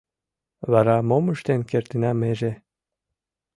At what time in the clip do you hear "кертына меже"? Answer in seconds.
1.69-2.51